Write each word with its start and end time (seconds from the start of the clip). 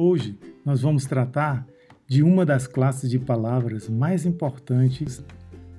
Hoje 0.00 0.38
nós 0.64 0.82
vamos 0.82 1.06
tratar 1.06 1.66
de 2.06 2.22
uma 2.22 2.46
das 2.46 2.68
classes 2.68 3.10
de 3.10 3.18
palavras 3.18 3.88
mais 3.88 4.24
importantes 4.24 5.20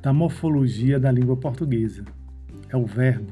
da 0.01 0.11
morfologia 0.11 0.99
da 0.99 1.09
língua 1.09 1.37
portuguesa. 1.37 2.03
É 2.67 2.75
o 2.75 2.85
verbo. 2.85 3.31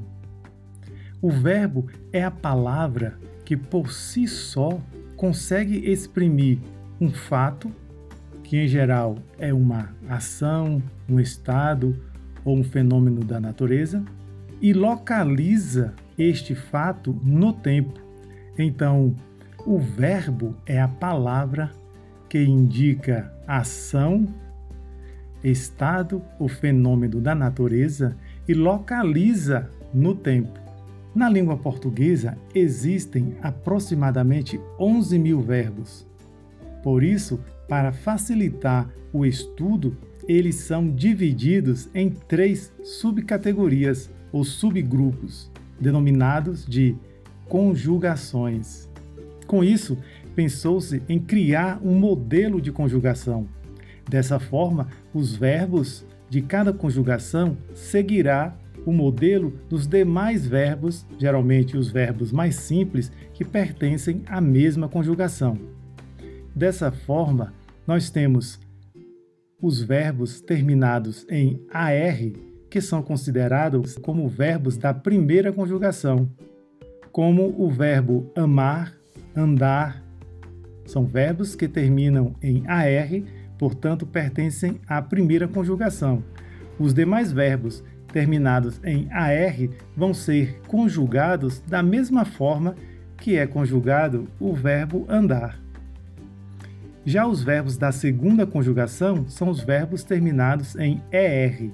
O 1.21 1.29
verbo 1.29 1.87
é 2.13 2.23
a 2.23 2.31
palavra 2.31 3.19
que 3.43 3.57
por 3.57 3.91
si 3.91 4.29
só 4.29 4.79
consegue 5.17 5.91
exprimir 5.91 6.59
um 7.01 7.09
fato, 7.09 7.69
que 8.41 8.55
em 8.55 8.67
geral 8.69 9.17
é 9.37 9.53
uma 9.53 9.93
ação, 10.07 10.81
um 11.09 11.19
estado 11.19 12.01
ou 12.45 12.57
um 12.57 12.63
fenômeno 12.63 13.25
da 13.25 13.41
natureza, 13.41 14.05
e 14.61 14.71
localiza 14.71 15.93
este 16.17 16.55
fato 16.55 17.11
no 17.21 17.51
tempo. 17.51 17.99
Então, 18.57 19.13
o 19.67 19.77
verbo 19.77 20.55
é 20.65 20.79
a 20.79 20.87
palavra 20.87 21.69
que 22.29 22.41
indica 22.41 23.33
ação, 23.45 24.25
estado 25.43 26.21
ou 26.39 26.47
fenômeno 26.47 27.19
da 27.19 27.35
natureza 27.35 28.15
e 28.47 28.53
localiza 28.53 29.69
no 29.93 30.15
tempo. 30.15 30.57
Na 31.13 31.27
língua 31.27 31.57
portuguesa 31.57 32.37
existem 32.55 33.35
aproximadamente 33.41 34.57
11 34.79 35.19
mil 35.19 35.41
verbos. 35.41 36.07
Por 36.81 37.03
isso, 37.03 37.37
para 37.67 37.91
facilitar 37.91 38.89
o 39.11 39.25
estudo, 39.25 39.97
eles 40.29 40.55
são 40.55 40.89
divididos 40.89 41.89
em 41.93 42.09
três 42.09 42.71
subcategorias 42.85 44.09
ou 44.31 44.45
subgrupos, 44.45 45.51
denominados 45.77 46.65
de 46.65 46.95
conjugações. 47.49 48.87
Com 49.47 49.63
isso, 49.63 49.97
pensou-se 50.35 51.01
em 51.07 51.17
criar 51.17 51.79
um 51.81 51.95
modelo 51.95 52.61
de 52.61 52.71
conjugação. 52.71 53.47
Dessa 54.07 54.39
forma, 54.39 54.87
os 55.13 55.35
verbos 55.35 56.05
de 56.29 56.41
cada 56.41 56.73
conjugação 56.73 57.57
seguirá 57.73 58.55
o 58.85 58.91
modelo 58.91 59.53
dos 59.69 59.87
demais 59.87 60.45
verbos, 60.45 61.05
geralmente 61.17 61.75
os 61.75 61.89
verbos 61.89 62.31
mais 62.31 62.55
simples, 62.55 63.11
que 63.33 63.43
pertencem 63.43 64.21
à 64.27 64.39
mesma 64.39 64.87
conjugação. 64.87 65.57
Dessa 66.55 66.91
forma, 66.91 67.53
nós 67.85 68.09
temos 68.09 68.59
os 69.61 69.81
verbos 69.81 70.41
terminados 70.41 71.25
em 71.29 71.61
AR, 71.69 72.17
que 72.69 72.81
são 72.81 73.01
considerados 73.01 73.97
como 73.97 74.27
verbos 74.27 74.77
da 74.77 74.93
primeira 74.93 75.51
conjugação, 75.51 76.29
como 77.11 77.55
o 77.57 77.69
verbo 77.69 78.31
amar, 78.35 78.96
andar. 79.37 80.03
São 80.85 81.05
verbos 81.05 81.55
que 81.55 81.67
terminam 81.67 82.35
em 82.41 82.63
AR, 82.67 83.21
portanto, 83.57 84.05
pertencem 84.05 84.81
à 84.87 85.01
primeira 85.01 85.47
conjugação. 85.47 86.23
Os 86.79 86.93
demais 86.93 87.31
verbos 87.31 87.83
terminados 88.11 88.79
em 88.83 89.07
AR 89.11 89.69
vão 89.95 90.13
ser 90.13 90.59
conjugados 90.67 91.59
da 91.67 91.83
mesma 91.83 92.25
forma 92.25 92.75
que 93.17 93.35
é 93.35 93.45
conjugado 93.45 94.27
o 94.39 94.53
verbo 94.53 95.05
andar. 95.09 95.59
Já 97.05 97.25
os 97.25 97.41
verbos 97.41 97.77
da 97.77 97.91
segunda 97.91 98.45
conjugação 98.45 99.29
são 99.29 99.49
os 99.49 99.61
verbos 99.61 100.03
terminados 100.03 100.75
em 100.75 101.01
ER. 101.11 101.71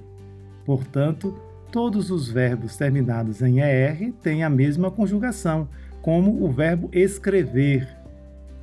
Portanto, 0.63 1.35
todos 1.71 2.11
os 2.11 2.29
verbos 2.29 2.77
terminados 2.77 3.41
em 3.41 3.59
ER 3.59 4.13
têm 4.21 4.43
a 4.43 4.49
mesma 4.49 4.91
conjugação, 4.91 5.67
como 6.03 6.43
o 6.43 6.51
verbo 6.51 6.89
escrever, 6.91 7.87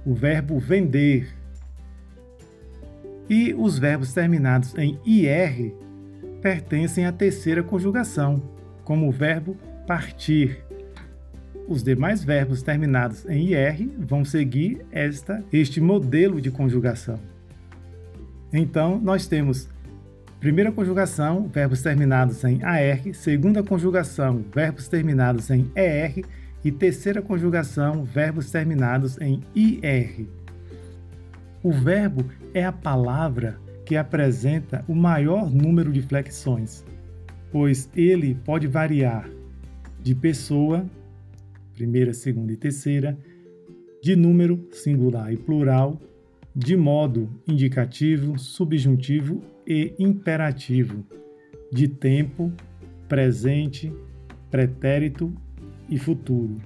o 0.04 0.14
verbo 0.14 0.58
vender. 0.58 1.34
E 3.30 3.54
os 3.54 3.78
verbos 3.78 4.12
terminados 4.12 4.76
em 4.76 5.00
IR 5.06 5.72
pertencem 6.42 7.06
à 7.06 7.12
terceira 7.12 7.62
conjugação, 7.62 8.42
como 8.84 9.08
o 9.08 9.10
verbo 9.10 9.56
partir. 9.86 10.62
Os 11.66 11.82
demais 11.82 12.22
verbos 12.22 12.62
terminados 12.62 13.24
em 13.26 13.52
IR 13.52 13.88
vão 13.98 14.22
seguir 14.22 14.84
esta, 14.92 15.42
este 15.50 15.80
modelo 15.80 16.42
de 16.42 16.50
conjugação. 16.50 17.18
Então, 18.52 19.00
nós 19.00 19.26
temos 19.26 19.66
primeira 20.38 20.70
conjugação, 20.70 21.48
verbos 21.48 21.80
terminados 21.80 22.44
em 22.44 22.62
AR, 22.62 23.14
segunda 23.14 23.62
conjugação, 23.62 24.44
verbos 24.52 24.88
terminados 24.88 25.48
em 25.48 25.70
ER 25.74 26.22
e 26.64 26.70
terceira 26.70 27.22
conjugação, 27.22 28.04
verbos 28.04 28.50
terminados 28.50 29.18
em 29.20 29.40
IR. 29.54 30.26
O 31.62 31.72
verbo 31.72 32.24
é 32.54 32.64
a 32.64 32.72
palavra 32.72 33.58
que 33.84 33.96
apresenta 33.96 34.84
o 34.86 34.94
maior 34.94 35.50
número 35.50 35.92
de 35.92 36.02
flexões, 36.02 36.84
pois 37.50 37.90
ele 37.96 38.34
pode 38.34 38.66
variar 38.66 39.28
de 40.02 40.14
pessoa, 40.14 40.86
primeira, 41.74 42.14
segunda 42.14 42.52
e 42.52 42.56
terceira, 42.56 43.18
de 44.02 44.16
número 44.16 44.68
singular 44.72 45.32
e 45.32 45.36
plural, 45.36 46.00
de 46.54 46.76
modo 46.76 47.28
indicativo, 47.46 48.38
subjuntivo 48.38 49.42
e 49.66 49.94
imperativo, 49.98 51.04
de 51.72 51.86
tempo, 51.86 52.52
presente, 53.08 53.92
pretérito 54.50 55.32
e 55.90 55.98
futuro, 55.98 56.58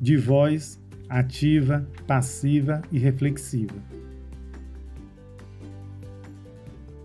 de 0.00 0.16
voz 0.16 0.80
ativa, 1.08 1.86
passiva 2.06 2.82
e 2.90 2.98
reflexiva. 2.98 3.76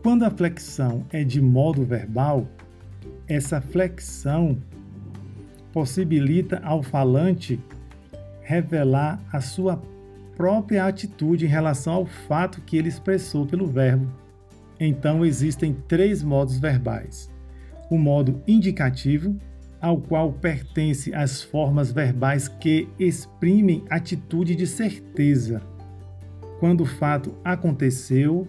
Quando 0.01 0.23
a 0.23 0.31
flexão 0.31 1.05
é 1.11 1.23
de 1.23 1.41
modo 1.41 1.85
verbal, 1.85 2.47
essa 3.27 3.61
flexão 3.61 4.57
possibilita 5.71 6.59
ao 6.63 6.83
falante 6.83 7.59
revelar 8.41 9.19
a 9.31 9.39
sua 9.39 9.81
própria 10.35 10.85
atitude 10.85 11.45
em 11.45 11.49
relação 11.49 11.93
ao 11.93 12.05
fato 12.05 12.61
que 12.61 12.77
ele 12.77 12.89
expressou 12.89 13.45
pelo 13.45 13.65
verbo. 13.65 14.07
Então 14.79 15.25
existem 15.25 15.73
três 15.87 16.21
modos 16.21 16.57
verbais: 16.57 17.31
o 17.89 17.97
modo 17.97 18.41
indicativo, 18.47 19.37
ao 19.83 19.97
qual 19.97 20.31
pertence 20.31 21.13
as 21.13 21.43
formas 21.43 21.91
verbais 21.91 22.47
que 22.47 22.87
exprimem 22.97 23.83
atitude 23.89 24.55
de 24.55 24.65
certeza. 24.65 25.61
Quando 26.57 26.81
o 26.81 26.85
fato 26.85 27.35
aconteceu, 27.43 28.47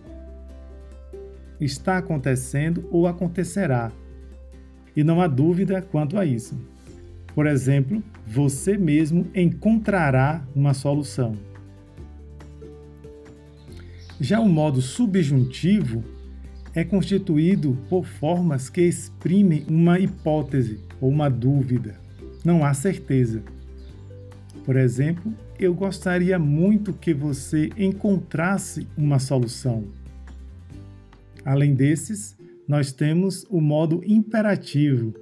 está 1.60 1.98
acontecendo 1.98 2.88
ou 2.88 3.08
acontecerá. 3.08 3.90
E 4.94 5.02
não 5.02 5.20
há 5.20 5.26
dúvida 5.26 5.82
quanto 5.82 6.16
a 6.16 6.24
isso. 6.24 6.56
Por 7.34 7.48
exemplo, 7.48 8.00
você 8.24 8.78
mesmo 8.78 9.26
encontrará 9.34 10.46
uma 10.54 10.72
solução. 10.72 11.36
Já 14.20 14.38
o 14.38 14.48
modo 14.48 14.80
subjuntivo 14.80 16.04
é 16.74 16.82
constituído 16.82 17.78
por 17.88 18.04
formas 18.04 18.68
que 18.68 18.80
exprimem 18.80 19.64
uma 19.68 19.98
hipótese 19.98 20.80
ou 21.00 21.08
uma 21.08 21.28
dúvida. 21.30 21.94
Não 22.44 22.64
há 22.64 22.74
certeza. 22.74 23.42
Por 24.64 24.76
exemplo, 24.76 25.32
eu 25.58 25.72
gostaria 25.74 26.38
muito 26.38 26.92
que 26.92 27.14
você 27.14 27.70
encontrasse 27.76 28.86
uma 28.96 29.18
solução. 29.18 29.84
Além 31.44 31.74
desses, 31.74 32.36
nós 32.66 32.90
temos 32.90 33.46
o 33.50 33.60
modo 33.60 34.02
imperativo, 34.04 35.14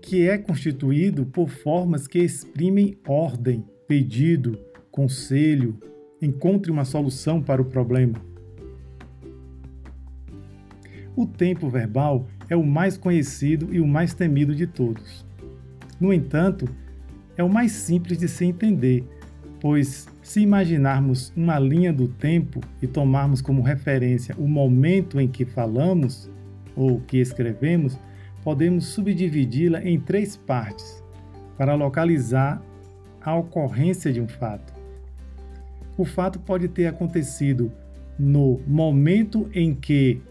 que 0.00 0.28
é 0.28 0.36
constituído 0.36 1.24
por 1.24 1.48
formas 1.48 2.06
que 2.06 2.18
exprimem 2.18 2.98
ordem, 3.06 3.64
pedido, 3.88 4.58
conselho, 4.90 5.78
encontre 6.20 6.70
uma 6.70 6.84
solução 6.84 7.42
para 7.42 7.62
o 7.62 7.64
problema. 7.64 8.31
O 11.14 11.26
tempo 11.26 11.68
verbal 11.68 12.26
é 12.48 12.56
o 12.56 12.64
mais 12.64 12.96
conhecido 12.96 13.68
e 13.72 13.80
o 13.80 13.86
mais 13.86 14.14
temido 14.14 14.54
de 14.54 14.66
todos. 14.66 15.26
No 16.00 16.12
entanto, 16.12 16.66
é 17.36 17.44
o 17.44 17.48
mais 17.48 17.72
simples 17.72 18.18
de 18.18 18.28
se 18.28 18.46
entender, 18.46 19.04
pois 19.60 20.08
se 20.22 20.40
imaginarmos 20.40 21.32
uma 21.36 21.58
linha 21.58 21.92
do 21.92 22.08
tempo 22.08 22.60
e 22.80 22.86
tomarmos 22.86 23.42
como 23.42 23.60
referência 23.60 24.34
o 24.38 24.48
momento 24.48 25.20
em 25.20 25.28
que 25.28 25.44
falamos 25.44 26.30
ou 26.74 27.00
que 27.00 27.18
escrevemos, 27.18 27.98
podemos 28.42 28.86
subdividi-la 28.86 29.84
em 29.84 30.00
três 30.00 30.36
partes 30.36 31.02
para 31.58 31.74
localizar 31.74 32.62
a 33.20 33.36
ocorrência 33.36 34.12
de 34.12 34.20
um 34.20 34.26
fato. 34.26 34.72
O 35.96 36.04
fato 36.04 36.40
pode 36.40 36.68
ter 36.68 36.86
acontecido 36.86 37.70
no 38.18 38.60
momento 38.66 39.48
em 39.54 39.74
que 39.74 40.22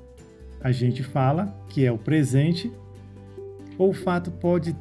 a 0.64 0.72
gente 0.72 1.04
fala, 1.04 1.56
que 1.70 1.86
é 1.86 1.92
o 1.92 1.98
presente, 1.98 2.72
ou 3.78 3.90
o 3.90 3.94
fato 3.94 4.32
pode, 4.32 4.76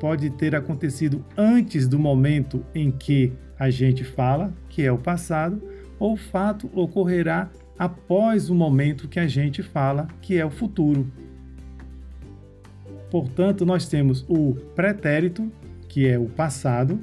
pode 0.00 0.30
ter 0.30 0.54
acontecido 0.54 1.24
antes 1.36 1.86
do 1.86 1.98
momento 1.98 2.64
em 2.74 2.90
que 2.90 3.32
a 3.58 3.68
gente 3.68 4.04
fala, 4.04 4.52
que 4.68 4.82
é 4.82 4.90
o 4.90 4.98
passado, 4.98 5.62
ou 5.98 6.14
o 6.14 6.16
fato 6.16 6.70
ocorrerá 6.74 7.50
após 7.78 8.48
o 8.48 8.54
momento 8.54 9.08
que 9.08 9.20
a 9.20 9.26
gente 9.26 9.62
fala, 9.62 10.08
que 10.22 10.38
é 10.38 10.44
o 10.44 10.50
futuro. 10.50 11.06
Portanto, 13.10 13.66
nós 13.66 13.86
temos 13.86 14.24
o 14.28 14.54
pretérito, 14.74 15.50
que 15.88 16.06
é 16.06 16.18
o 16.18 16.26
passado, 16.26 17.00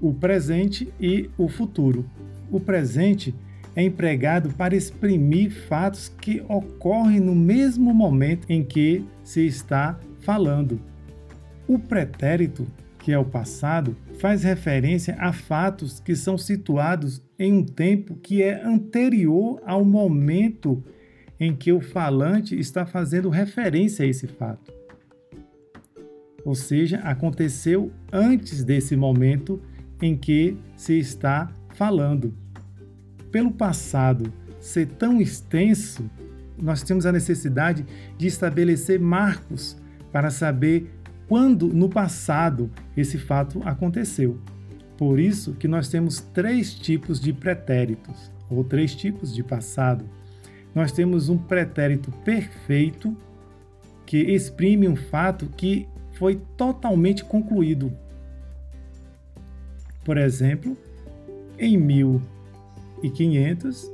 o 0.00 0.14
presente 0.14 0.92
e 1.00 1.28
o 1.36 1.48
futuro. 1.48 2.04
O 2.50 2.60
presente 2.60 3.34
é 3.34 3.47
empregado 3.76 4.50
para 4.50 4.74
exprimir 4.74 5.50
fatos 5.50 6.08
que 6.20 6.42
ocorrem 6.48 7.20
no 7.20 7.34
mesmo 7.34 7.94
momento 7.94 8.46
em 8.50 8.64
que 8.64 9.04
se 9.22 9.46
está 9.46 9.98
falando. 10.20 10.80
O 11.66 11.78
pretérito, 11.78 12.66
que 12.98 13.12
é 13.12 13.18
o 13.18 13.24
passado, 13.24 13.96
faz 14.18 14.42
referência 14.42 15.16
a 15.18 15.32
fatos 15.32 16.00
que 16.00 16.16
são 16.16 16.36
situados 16.36 17.22
em 17.38 17.52
um 17.52 17.64
tempo 17.64 18.16
que 18.16 18.42
é 18.42 18.62
anterior 18.64 19.62
ao 19.64 19.84
momento 19.84 20.82
em 21.38 21.54
que 21.54 21.72
o 21.72 21.80
falante 21.80 22.58
está 22.58 22.84
fazendo 22.84 23.28
referência 23.28 24.04
a 24.04 24.08
esse 24.08 24.26
fato. 24.26 24.72
Ou 26.44 26.54
seja, 26.54 26.98
aconteceu 26.98 27.92
antes 28.12 28.64
desse 28.64 28.96
momento 28.96 29.60
em 30.00 30.16
que 30.16 30.56
se 30.76 30.98
está 30.98 31.50
falando. 31.74 32.34
Pelo 33.30 33.50
passado 33.50 34.32
ser 34.60 34.86
tão 34.86 35.20
extenso, 35.20 36.10
nós 36.56 36.82
temos 36.82 37.06
a 37.06 37.12
necessidade 37.12 37.84
de 38.16 38.26
estabelecer 38.26 38.98
marcos 38.98 39.76
para 40.10 40.30
saber 40.30 40.90
quando 41.28 41.68
no 41.68 41.88
passado 41.88 42.70
esse 42.96 43.18
fato 43.18 43.60
aconteceu. 43.64 44.40
Por 44.96 45.20
isso 45.20 45.52
que 45.52 45.68
nós 45.68 45.88
temos 45.88 46.20
três 46.20 46.74
tipos 46.74 47.20
de 47.20 47.32
pretéritos, 47.32 48.32
ou 48.50 48.64
três 48.64 48.94
tipos 48.94 49.34
de 49.34 49.44
passado. 49.44 50.04
Nós 50.74 50.90
temos 50.90 51.28
um 51.28 51.36
pretérito 51.36 52.10
perfeito, 52.24 53.16
que 54.04 54.16
exprime 54.16 54.88
um 54.88 54.96
fato 54.96 55.46
que 55.56 55.86
foi 56.14 56.40
totalmente 56.56 57.22
concluído. 57.24 57.92
Por 60.02 60.16
exemplo, 60.16 60.76
em 61.58 61.76
1500, 63.02 63.90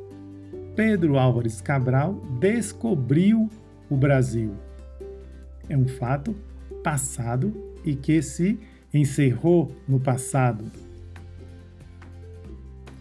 Pedro 0.74 1.18
Álvares 1.18 1.60
Cabral 1.60 2.14
descobriu 2.40 3.48
o 3.88 3.96
Brasil. 3.96 4.52
É 5.68 5.76
um 5.76 5.86
fato 5.86 6.34
passado 6.82 7.54
e 7.84 7.94
que 7.94 8.20
se 8.22 8.58
encerrou 8.92 9.72
no 9.88 10.00
passado. 10.00 10.64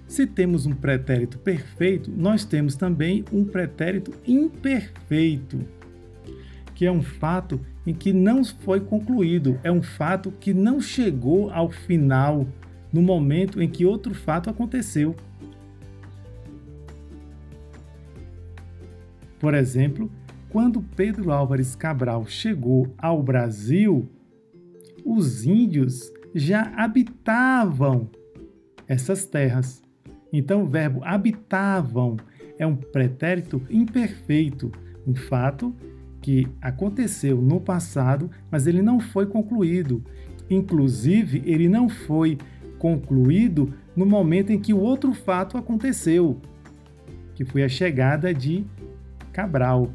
Se 0.08 0.28
temos 0.28 0.66
um 0.68 0.76
pretérito 0.76 1.40
perfeito, 1.40 2.12
nós 2.12 2.46
temos 2.46 2.76
também 2.76 3.26
um 3.32 3.44
pretérito 3.44 4.14
imperfeito, 4.28 5.60
que 6.76 6.86
é 6.86 6.92
um 6.92 7.02
fato 7.02 7.60
em 7.86 7.94
que 7.94 8.14
não 8.14 8.44
foi 8.46 8.80
concluído, 8.80 9.60
é 9.64 9.72
um 9.72 9.82
fato 9.82 10.32
que 10.32 10.54
não 10.54 10.80
chegou 10.80 11.50
ao 11.50 11.72
final 11.72 12.48
no 12.92 13.02
momento 13.02 13.62
em 13.62 13.68
que 13.68 13.86
outro 13.86 14.14
fato 14.14 14.50
aconteceu. 14.50 15.16
Por 19.44 19.54
exemplo, 19.54 20.10
quando 20.48 20.82
Pedro 20.82 21.30
Álvares 21.30 21.76
Cabral 21.76 22.26
chegou 22.26 22.94
ao 22.98 23.22
Brasil, 23.22 24.10
os 25.04 25.46
índios 25.46 26.14
já 26.34 26.72
habitavam 26.78 28.10
essas 28.88 29.26
terras. 29.26 29.84
Então, 30.32 30.64
o 30.64 30.66
verbo 30.66 31.02
habitavam 31.04 32.16
é 32.58 32.66
um 32.66 32.74
pretérito 32.74 33.62
imperfeito, 33.70 34.72
um 35.06 35.14
fato 35.14 35.76
que 36.22 36.48
aconteceu 36.62 37.42
no 37.42 37.60
passado, 37.60 38.32
mas 38.50 38.66
ele 38.66 38.82
não 38.82 38.98
foi 38.98 39.26
concluído. 39.26 40.02
Inclusive, 40.50 41.44
ele 41.46 41.68
não 41.68 41.90
foi 41.90 42.38
concluído 42.80 43.74
no 43.94 44.06
momento 44.06 44.52
em 44.52 44.60
que 44.60 44.74
o 44.74 44.80
outro 44.80 45.14
fato 45.14 45.58
aconteceu, 45.58 46.40
que 47.36 47.44
foi 47.44 47.62
a 47.62 47.68
chegada 47.68 48.34
de 48.34 48.66
Cabral. 49.34 49.90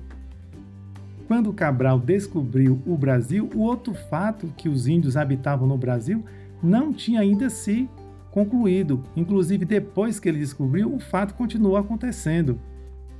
Quando 1.28 1.52
Cabral 1.52 1.98
descobriu 2.00 2.82
o 2.84 2.96
Brasil, 2.96 3.48
o 3.54 3.60
outro 3.60 3.94
fato 3.94 4.52
que 4.56 4.68
os 4.68 4.86
índios 4.88 5.16
habitavam 5.16 5.68
no 5.68 5.78
Brasil 5.78 6.24
não 6.62 6.92
tinha 6.92 7.20
ainda 7.20 7.48
se 7.48 7.88
concluído. 8.30 9.02
Inclusive, 9.16 9.64
depois 9.64 10.18
que 10.18 10.28
ele 10.28 10.38
descobriu, 10.38 10.92
o 10.92 10.98
fato 10.98 11.34
continuou 11.34 11.76
acontecendo. 11.76 12.60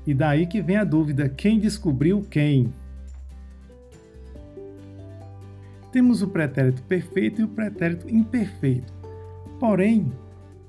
E 0.07 0.13
daí 0.13 0.47
que 0.47 0.61
vem 0.61 0.77
a 0.77 0.85
dúvida: 0.85 1.29
quem 1.29 1.61
descobriu 1.61 2.27
quem? 2.29 2.73
Temos 5.93 6.21
o 6.21 6.29
pretérito 6.29 6.83
perfeito 6.83 7.41
e 7.41 7.45
o 7.45 7.49
pretérito 7.49 8.09
imperfeito. 8.09 8.93
Porém, 9.59 10.13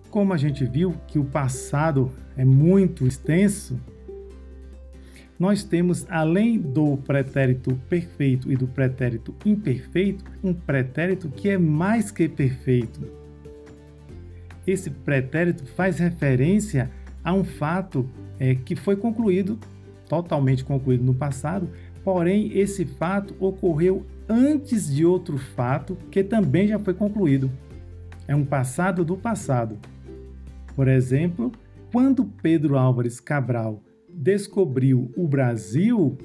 como 0.10 0.34
a 0.34 0.38
gente 0.38 0.66
viu 0.66 0.94
que 1.08 1.20
o 1.20 1.26
passado 1.26 2.12
é 2.36 2.44
muito 2.44 3.06
extenso, 3.06 3.80
nós 5.40 5.64
temos, 5.64 6.06
além 6.10 6.60
do 6.60 6.98
pretérito 6.98 7.74
perfeito 7.88 8.52
e 8.52 8.58
do 8.58 8.68
pretérito 8.68 9.34
imperfeito, 9.46 10.26
um 10.44 10.54
pretérito 10.54 11.30
que 11.30 11.48
é 11.48 11.58
mais 11.58 12.12
que 12.12 12.28
perfeito. 12.28 13.00
Esse 14.68 14.90
pretérito 14.90 15.66
faz 15.66 15.98
referência 15.98 16.92
a 17.24 17.34
um 17.34 17.46
fato 17.46 18.08
é, 18.38 18.54
que 18.54 18.76
foi 18.76 18.98
concluído, 18.98 19.58
totalmente 20.10 20.66
concluído 20.66 21.06
no 21.06 21.14
passado, 21.14 21.70
porém 22.04 22.58
esse 22.58 22.84
fato 22.86 23.34
ocorreu 23.40 24.06
antes 24.28 24.94
de 24.94 25.06
outro 25.06 25.38
fato 25.38 25.98
que 26.12 26.22
também 26.22 26.68
já 26.68 26.78
foi 26.78 26.94
concluído. 26.94 27.50
É 28.28 28.36
um 28.36 28.44
passado 28.46 29.06
do 29.06 29.16
passado. 29.16 29.78
Por 30.76 30.88
exemplo, 30.88 31.52
quando 31.92 32.26
Pedro 32.26 32.78
Álvares 32.78 33.20
Cabral 33.20 33.82
descobriu 34.20 35.10
o 35.16 35.26
Brasil, 35.26 36.18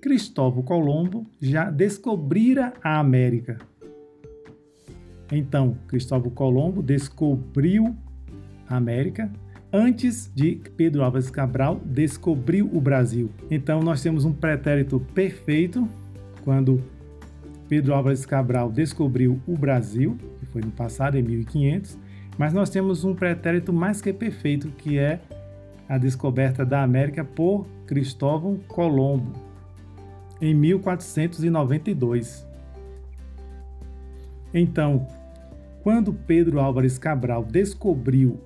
Cristóvão 0.00 0.62
Colombo 0.62 1.26
já 1.40 1.68
descobrira 1.68 2.72
a 2.80 3.00
América. 3.00 3.58
Então, 5.32 5.76
Cristóvão 5.88 6.30
Colombo 6.30 6.80
descobriu 6.80 7.96
a 8.68 8.76
América 8.76 9.28
antes 9.72 10.30
de 10.32 10.60
Pedro 10.76 11.02
Álvares 11.02 11.28
Cabral 11.28 11.80
descobrir 11.84 12.62
o 12.62 12.80
Brasil. 12.80 13.28
Então, 13.50 13.80
nós 13.80 14.00
temos 14.00 14.24
um 14.24 14.32
pretérito 14.32 15.00
perfeito 15.12 15.88
quando 16.44 16.80
Pedro 17.68 17.94
Álvares 17.94 18.24
Cabral 18.24 18.70
descobriu 18.70 19.40
o 19.44 19.56
Brasil, 19.56 20.16
que 20.38 20.46
foi 20.46 20.62
no 20.62 20.70
passado, 20.70 21.18
em 21.18 21.22
1500, 21.22 21.98
mas 22.38 22.52
nós 22.52 22.70
temos 22.70 23.02
um 23.02 23.12
pretérito 23.12 23.72
mais 23.72 24.00
que 24.00 24.12
perfeito, 24.12 24.68
que 24.78 24.98
é 24.98 25.20
a 25.88 25.98
descoberta 25.98 26.64
da 26.64 26.82
América 26.82 27.24
por 27.24 27.66
Cristóvão 27.86 28.58
Colombo, 28.68 29.32
em 30.40 30.54
1492. 30.54 32.46
Então, 34.52 35.06
quando 35.82 36.12
Pedro 36.12 36.58
Álvares 36.60 36.98
Cabral 36.98 37.44
descobriu 37.44 38.40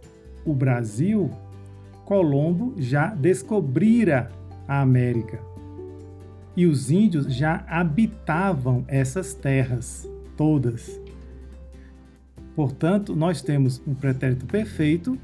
o 0.44 0.52
Brasil, 0.52 1.30
Colombo 2.04 2.74
já 2.76 3.14
descobrira 3.14 4.30
a 4.66 4.80
América. 4.80 5.40
E 6.56 6.66
os 6.66 6.90
índios 6.90 7.32
já 7.32 7.64
habitavam 7.68 8.84
essas 8.88 9.32
terras 9.32 10.08
todas. 10.36 11.00
Portanto, 12.54 13.14
nós 13.14 13.40
temos 13.40 13.80
um 13.86 13.94
pretérito 13.94 14.44
perfeito 14.44 15.16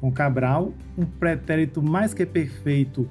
com 0.00 0.12
Cabral, 0.12 0.72
um 0.96 1.04
pretérito 1.04 1.82
mais 1.82 2.12
que 2.12 2.26
perfeito 2.26 3.08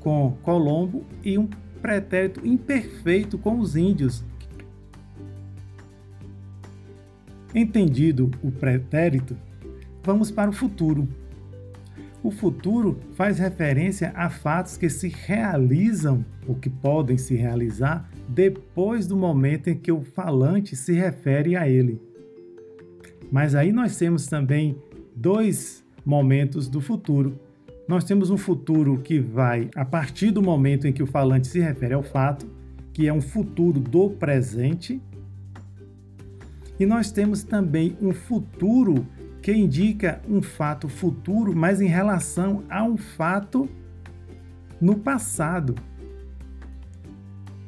com 0.00 0.36
Colombo 0.42 1.04
e 1.22 1.38
um 1.38 1.48
pretérito 1.80 2.46
imperfeito 2.46 3.38
com 3.38 3.58
os 3.58 3.76
índios. 3.76 4.24
Entendido 7.54 8.30
o 8.42 8.50
pretérito, 8.50 9.36
vamos 10.02 10.30
para 10.30 10.50
o 10.50 10.52
futuro. 10.52 11.06
O 12.22 12.30
futuro 12.30 13.00
faz 13.14 13.38
referência 13.38 14.12
a 14.14 14.30
fatos 14.30 14.76
que 14.76 14.88
se 14.88 15.08
realizam 15.08 16.24
ou 16.46 16.54
que 16.54 16.70
podem 16.70 17.18
se 17.18 17.34
realizar 17.34 18.08
depois 18.28 19.06
do 19.06 19.16
momento 19.16 19.68
em 19.68 19.76
que 19.76 19.90
o 19.90 20.02
falante 20.02 20.76
se 20.76 20.92
refere 20.92 21.56
a 21.56 21.68
ele. 21.68 22.00
Mas 23.30 23.54
aí 23.54 23.72
nós 23.72 23.96
temos 23.96 24.26
também 24.26 24.76
dois 25.16 25.84
momentos 26.04 26.68
do 26.68 26.80
futuro. 26.80 27.38
Nós 27.86 28.04
temos 28.04 28.30
um 28.30 28.36
futuro 28.36 28.98
que 28.98 29.18
vai 29.18 29.68
a 29.74 29.84
partir 29.84 30.30
do 30.30 30.42
momento 30.42 30.86
em 30.86 30.92
que 30.92 31.02
o 31.02 31.06
falante 31.06 31.48
se 31.48 31.60
refere 31.60 31.94
ao 31.94 32.02
fato, 32.02 32.46
que 32.92 33.06
é 33.06 33.12
um 33.12 33.20
futuro 33.20 33.80
do 33.80 34.10
presente. 34.10 35.00
E 36.78 36.86
nós 36.86 37.10
temos 37.10 37.42
também 37.42 37.96
um 38.00 38.12
futuro 38.12 39.06
que 39.42 39.52
indica 39.52 40.22
um 40.28 40.40
fato 40.40 40.88
futuro, 40.88 41.54
mas 41.54 41.80
em 41.80 41.88
relação 41.88 42.62
a 42.70 42.84
um 42.84 42.96
fato 42.96 43.68
no 44.80 44.96
passado. 44.96 45.74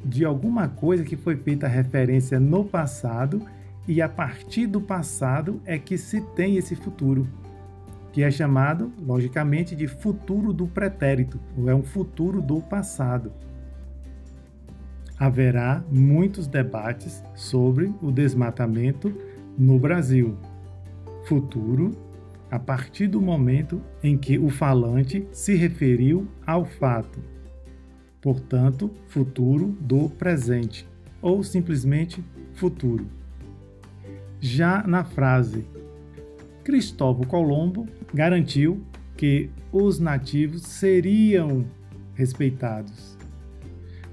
De 0.05 0.25
alguma 0.25 0.69
coisa 0.69 1.03
que 1.03 1.17
foi 1.17 1.37
feita 1.37 1.67
referência 1.67 2.39
no 2.39 2.65
passado 2.65 3.43
e 3.89 4.01
a 4.01 4.09
partir 4.09 4.67
do 4.67 4.81
passado 4.81 5.61
é 5.65 5.79
que 5.79 5.99
se 5.99 6.21
tem 6.21 6.57
esse 6.57 6.77
futuro, 6.77 7.27
que 8.15 8.23
é 8.23 8.31
chamado, 8.31 8.93
logicamente, 9.05 9.75
de 9.75 9.89
futuro 9.89 10.53
do 10.53 10.69
pretérito, 10.69 11.41
ou 11.59 11.69
é 11.69 11.75
um 11.75 11.83
futuro 11.83 12.41
do 12.41 12.61
passado. 12.61 13.33
Haverá 15.19 15.83
muitos 15.91 16.47
debates 16.47 17.25
sobre 17.35 17.93
o 18.01 18.13
desmatamento 18.13 19.13
no 19.59 19.81
Brasil. 19.81 20.39
Futuro 21.27 21.91
a 22.49 22.57
partir 22.57 23.09
do 23.09 23.21
momento 23.21 23.83
em 24.01 24.17
que 24.17 24.39
o 24.39 24.49
falante 24.49 25.27
se 25.33 25.57
referiu 25.57 26.29
ao 26.47 26.65
fato. 26.65 27.19
Portanto, 28.23 28.93
futuro 29.09 29.77
do 29.81 30.09
presente, 30.09 30.89
ou 31.21 31.43
simplesmente 31.43 32.25
futuro. 32.55 33.09
Já 34.39 34.85
na 34.87 35.03
frase 35.03 35.67
Cristóvão 36.65 37.25
Colombo 37.25 37.87
garantiu 38.13 38.83
que 39.17 39.51
os 39.71 40.01
nativos 40.01 40.63
seriam 40.63 41.67
respeitados. 42.15 43.17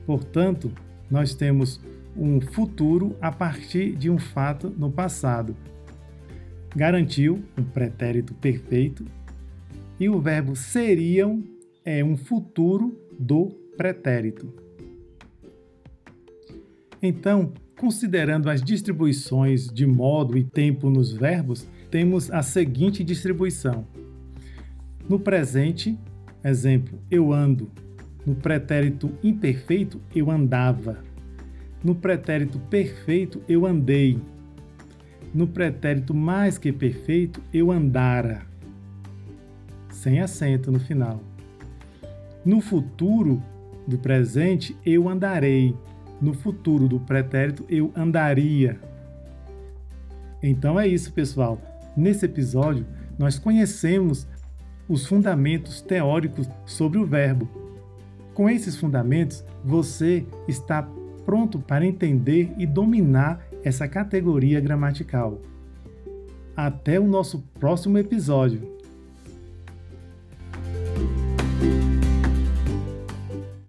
Portanto, 0.05 0.71
nós 1.09 1.33
temos 1.33 1.79
um 2.15 2.41
futuro 2.41 3.15
a 3.21 3.31
partir 3.31 3.95
de 3.95 4.09
um 4.09 4.19
fato 4.19 4.69
no 4.69 4.91
passado. 4.91 5.55
Garantiu 6.75 7.41
um 7.57 7.63
pretérito 7.63 8.33
perfeito 8.33 9.05
e 9.99 10.09
o 10.09 10.19
verbo 10.19 10.55
seriam 10.55 11.43
é 11.85 12.03
um 12.03 12.17
futuro 12.17 12.99
do 13.17 13.47
pretérito. 13.77 14.53
Então, 17.01 17.53
Considerando 17.81 18.47
as 18.47 18.61
distribuições 18.61 19.65
de 19.67 19.87
modo 19.87 20.37
e 20.37 20.43
tempo 20.43 20.87
nos 20.87 21.11
verbos, 21.11 21.67
temos 21.91 22.31
a 22.31 22.41
seguinte 22.41 23.03
distribuição. 23.03 23.85
No 25.07 25.19
presente, 25.19 25.99
exemplo, 26.43 26.97
eu 27.11 27.31
ando. 27.31 27.69
No 28.25 28.33
pretérito 28.33 29.11
imperfeito, 29.21 30.01
eu 30.15 30.31
andava. 30.31 31.03
No 31.83 31.93
pretérito 31.93 32.57
perfeito, 32.57 33.43
eu 33.47 33.65
andei. 33.65 34.17
No 35.33 35.45
pretérito 35.45 36.13
mais 36.13 36.57
que 36.57 36.71
perfeito, 36.71 37.41
eu 37.53 37.69
andara. 37.69 38.43
Sem 39.89 40.19
acento 40.19 40.71
no 40.71 40.79
final. 40.79 41.21
No 42.43 42.61
futuro 42.61 43.43
do 43.85 43.97
presente, 43.97 44.75
eu 44.85 45.09
andarei 45.09 45.75
no 46.21 46.33
futuro 46.35 46.87
do 46.87 46.99
pretérito 46.99 47.65
eu 47.67 47.91
andaria. 47.95 48.79
Então 50.41 50.79
é 50.79 50.87
isso, 50.87 51.11
pessoal. 51.11 51.59
Nesse 51.95 52.25
episódio, 52.25 52.85
nós 53.17 53.37
conhecemos 53.37 54.27
os 54.87 55.05
fundamentos 55.05 55.81
teóricos 55.81 56.49
sobre 56.65 56.97
o 56.97 57.05
verbo. 57.05 57.47
Com 58.33 58.49
esses 58.49 58.75
fundamentos, 58.75 59.43
você 59.63 60.25
está 60.47 60.87
pronto 61.25 61.59
para 61.59 61.85
entender 61.85 62.53
e 62.57 62.65
dominar 62.65 63.45
essa 63.63 63.87
categoria 63.87 64.59
gramatical. 64.59 65.39
Até 66.55 66.99
o 66.99 67.07
nosso 67.07 67.39
próximo 67.59 67.97
episódio. 67.97 68.80